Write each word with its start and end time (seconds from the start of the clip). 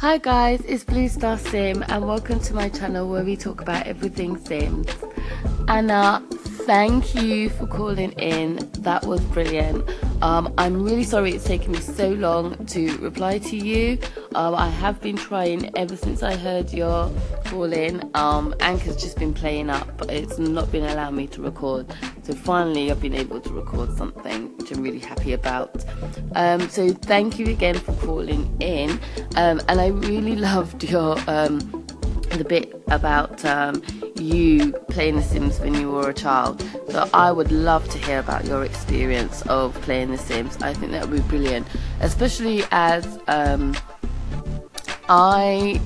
Hi 0.00 0.16
guys, 0.16 0.60
it's 0.60 0.84
Blue 0.84 1.08
Star 1.08 1.36
Sim 1.36 1.84
and 1.88 2.06
welcome 2.06 2.38
to 2.38 2.54
my 2.54 2.68
channel 2.68 3.10
where 3.10 3.24
we 3.24 3.36
talk 3.36 3.60
about 3.60 3.84
everything 3.84 4.36
Sims. 4.36 4.86
And 5.66 5.90
Anna, 5.90 6.22
thank 6.66 7.14
you 7.14 7.48
for 7.50 7.66
calling 7.66 8.12
in. 8.12 8.56
That 8.80 9.04
was 9.06 9.20
brilliant. 9.20 9.88
Um, 10.22 10.52
I'm 10.58 10.82
really 10.82 11.04
sorry 11.04 11.32
it's 11.32 11.44
taken 11.44 11.72
me 11.72 11.80
so 11.80 12.10
long 12.10 12.66
to 12.66 12.96
reply 12.98 13.38
to 13.38 13.56
you. 13.56 13.98
Um, 14.34 14.54
I 14.54 14.68
have 14.68 15.00
been 15.00 15.16
trying 15.16 15.76
ever 15.76 15.96
since 15.96 16.22
I 16.22 16.36
heard 16.36 16.72
your 16.72 17.10
call 17.46 17.72
in. 17.72 18.10
Um, 18.14 18.54
Anchor's 18.60 18.96
just 18.96 19.18
been 19.18 19.32
playing 19.32 19.70
up, 19.70 19.96
but 19.96 20.10
it's 20.10 20.38
not 20.38 20.70
been 20.72 20.84
allowing 20.84 21.16
me 21.16 21.26
to 21.28 21.42
record. 21.42 21.86
So 22.22 22.34
finally, 22.34 22.90
I've 22.90 23.00
been 23.00 23.14
able 23.14 23.40
to 23.40 23.52
record 23.52 23.96
something, 23.96 24.56
which 24.58 24.70
I'm 24.72 24.82
really 24.82 24.98
happy 24.98 25.32
about. 25.32 25.84
Um, 26.34 26.68
so 26.68 26.92
thank 26.92 27.38
you 27.38 27.46
again 27.46 27.76
for 27.78 27.92
calling 27.94 28.54
in. 28.60 28.90
Um, 29.36 29.60
and 29.68 29.80
I 29.80 29.88
really 29.88 30.36
loved 30.50 30.84
your 30.84 31.16
um, 31.28 31.77
the 32.30 32.44
bit 32.44 32.82
about 32.88 33.44
um, 33.44 33.82
you 34.16 34.72
playing 34.90 35.16
The 35.16 35.22
Sims 35.22 35.60
when 35.60 35.74
you 35.74 35.90
were 35.90 36.10
a 36.10 36.14
child. 36.14 36.62
So 36.88 37.08
I 37.12 37.32
would 37.32 37.52
love 37.52 37.88
to 37.90 37.98
hear 37.98 38.18
about 38.18 38.44
your 38.44 38.64
experience 38.64 39.42
of 39.42 39.74
playing 39.82 40.10
The 40.10 40.18
Sims. 40.18 40.56
I 40.58 40.74
think 40.74 40.92
that 40.92 41.08
would 41.08 41.22
be 41.22 41.28
brilliant, 41.28 41.66
especially 42.00 42.64
as 42.70 43.18
um, 43.28 43.76
I 45.08 45.80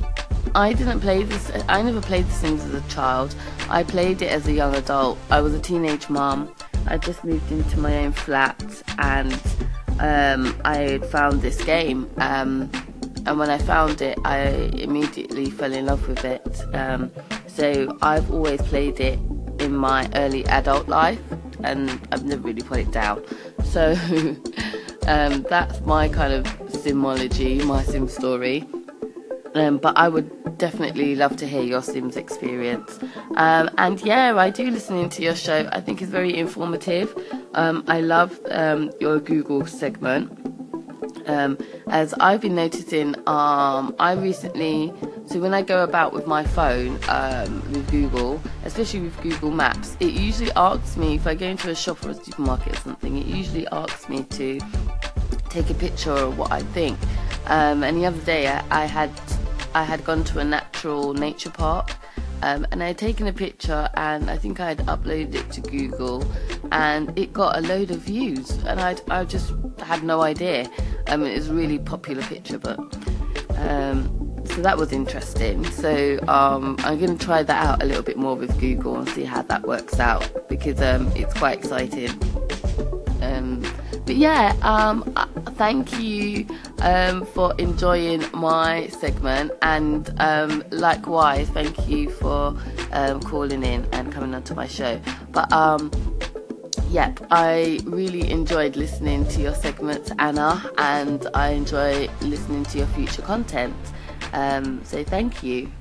I 0.55 0.73
didn't 0.74 1.00
play 1.00 1.23
this. 1.23 1.50
I 1.69 1.83
never 1.83 2.00
played 2.00 2.27
The 2.27 2.33
Sims 2.33 2.64
as 2.64 2.74
a 2.74 2.88
child. 2.88 3.34
I 3.69 3.83
played 3.83 4.22
it 4.22 4.30
as 4.30 4.47
a 4.47 4.52
young 4.52 4.74
adult. 4.74 5.19
I 5.30 5.41
was 5.41 5.55
a 5.55 5.61
teenage 5.61 6.09
mom. 6.11 6.55
I 6.86 6.98
just 6.98 7.24
moved 7.24 7.50
into 7.50 7.78
my 7.78 8.05
own 8.05 8.12
flat 8.12 8.61
and 8.98 9.33
um, 10.00 10.61
I 10.64 10.98
found 11.11 11.41
this 11.41 11.62
game. 11.64 12.11
Um, 12.19 12.70
and 13.26 13.38
when 13.38 13.50
I 13.50 13.58
found 13.58 14.02
it, 14.02 14.18
I 14.24 14.70
immediately 14.74 15.50
fell 15.50 15.72
in 15.72 15.86
love 15.86 16.06
with 16.08 16.24
it. 16.24 16.62
Um, 16.74 17.10
so 17.47 17.97
I've 18.02 18.30
always 18.30 18.60
played 18.62 19.00
it 19.00 19.19
in 19.58 19.77
my 19.77 20.10
early 20.14 20.44
adult 20.47 20.88
life, 20.88 21.20
and 21.62 21.91
I've 22.10 22.24
never 22.24 22.42
really 22.42 22.62
put 22.62 22.80
it 22.80 22.91
down. 22.91 23.22
So 23.64 23.92
um, 25.06 25.42
that's 25.48 25.80
my 25.82 26.08
kind 26.08 26.32
of 26.32 26.44
simology, 26.70 27.64
my 27.64 27.82
sim 27.82 28.08
story. 28.08 28.66
Um, 29.54 29.78
but 29.78 29.97
I 29.98 30.08
would 30.08 30.58
definitely 30.58 31.14
love 31.14 31.36
to 31.36 31.47
hear 31.47 31.62
your 31.62 31.82
Sims 31.82 32.16
experience. 32.16 32.98
Um, 33.36 33.69
and 33.77 34.00
yeah, 34.00 34.34
I 34.36 34.48
do 34.48 34.70
listening 34.70 35.10
to 35.10 35.22
your 35.22 35.34
show. 35.34 35.69
I 35.72 35.80
think 35.80 36.00
it's 36.00 36.10
very 36.10 36.34
informative. 36.36 37.14
Um, 37.54 37.84
I 37.86 38.00
love 38.00 38.41
um, 38.50 38.91
your 38.98 39.20
Google 39.20 39.66
segment 39.66 40.52
um, 41.27 41.59
as 41.89 42.15
I've 42.15 42.41
been 42.41 42.55
noticing, 42.55 43.17
um, 43.27 43.95
I 43.98 44.12
recently, 44.12 44.92
so 45.27 45.41
when 45.41 45.55
I 45.55 45.62
go 45.62 45.84
about 45.84 46.12
with 46.12 46.27
my 46.27 46.45
phone 46.45 46.98
um, 47.09 47.61
with 47.73 47.91
Google, 47.91 48.41
especially 48.65 49.01
with 49.01 49.20
Google 49.23 49.50
Maps, 49.50 49.97
it 50.00 50.12
usually 50.12 50.53
asks 50.53 50.97
me 50.97 51.15
if 51.15 51.27
I 51.27 51.34
go 51.34 51.47
into 51.47 51.70
a 51.70 51.75
shop 51.75 52.05
or 52.05 52.11
a 52.11 52.15
supermarket 52.15 52.75
or 52.75 52.81
something, 52.81 53.17
it 53.17 53.27
usually 53.27 53.67
asks 53.69 54.09
me 54.09 54.25
to 54.25 54.61
take 55.48 55.70
a 55.70 55.75
picture 55.75 56.12
of 56.12 56.39
what 56.39 56.50
I 56.53 56.61
think. 56.61 56.98
Um, 57.47 57.83
and 57.83 57.97
the 57.97 58.06
other 58.06 58.20
day, 58.20 58.48
I, 58.48 58.83
I 58.83 58.87
had 58.87 59.11
I 59.75 59.84
had 59.84 60.05
gone 60.05 60.23
to 60.25 60.39
a 60.39 60.45
natural 60.45 61.15
nature 61.15 61.50
park. 61.50 61.91
Um, 62.42 62.66
and 62.72 62.82
I 62.82 62.88
had 62.88 62.98
taken 62.98 63.28
a 63.28 63.32
picture 63.32 63.88
and 63.94 64.28
I 64.28 64.36
think 64.36 64.58
I 64.58 64.68
had 64.68 64.78
uploaded 64.78 65.34
it 65.34 65.50
to 65.52 65.60
Google 65.60 66.24
and 66.72 67.16
it 67.16 67.32
got 67.32 67.56
a 67.56 67.60
load 67.60 67.90
of 67.92 67.98
views 67.98 68.50
and 68.64 68.80
I'd, 68.80 69.00
I 69.10 69.24
just 69.24 69.52
had 69.78 70.02
no 70.02 70.22
idea. 70.22 70.68
I 71.06 71.16
mean, 71.16 71.28
it's 71.28 71.46
a 71.46 71.54
really 71.54 71.78
popular 71.78 72.22
picture, 72.22 72.58
but 72.58 72.78
um, 73.56 74.22
so 74.44 74.60
that 74.60 74.76
was 74.76 74.92
interesting. 74.92 75.64
So 75.70 76.18
um, 76.28 76.76
I'm 76.80 76.98
going 76.98 77.16
to 77.16 77.24
try 77.24 77.42
that 77.44 77.66
out 77.66 77.82
a 77.82 77.86
little 77.86 78.02
bit 78.02 78.16
more 78.16 78.34
with 78.34 78.58
Google 78.58 78.96
and 78.96 79.08
see 79.08 79.24
how 79.24 79.42
that 79.42 79.62
works 79.62 80.00
out 80.00 80.48
because 80.48 80.80
um, 80.80 81.10
it's 81.14 81.34
quite 81.34 81.58
exciting. 81.58 82.10
But 84.12 84.19
yeah, 84.19 84.55
um, 84.61 85.11
uh, 85.17 85.25
thank 85.56 85.99
you 85.99 86.47
um, 86.83 87.25
for 87.25 87.55
enjoying 87.56 88.23
my 88.34 88.89
segment, 88.89 89.53
and 89.62 90.15
um, 90.21 90.62
likewise, 90.71 91.49
thank 91.49 91.89
you 91.89 92.11
for 92.11 92.55
um, 92.93 93.21
calling 93.21 93.65
in 93.65 93.89
and 93.91 94.12
coming 94.12 94.34
onto 94.34 94.55
my 94.55 94.67
show. 94.67 95.00
But 95.31 95.50
um, 95.50 95.91
yep, 96.91 97.27
I 97.31 97.81
really 97.84 98.31
enjoyed 98.31 98.77
listening 98.77 99.27
to 99.28 99.41
your 99.41 99.55
segments, 99.55 100.12
Anna, 100.19 100.62
and 100.77 101.27
I 101.33 101.53
enjoy 101.53 102.11
listening 102.21 102.65
to 102.65 102.77
your 102.77 102.89
future 102.89 103.23
content. 103.23 103.75
Um, 104.34 104.84
so 104.84 105.03
thank 105.03 105.43
you. 105.43 105.73